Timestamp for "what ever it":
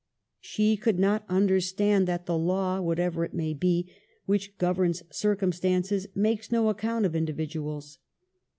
2.81-3.35